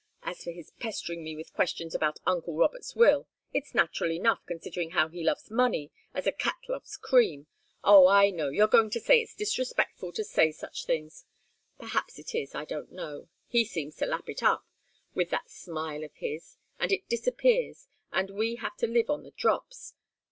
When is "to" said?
8.89-8.99, 10.13-10.23, 13.97-14.07, 18.77-18.87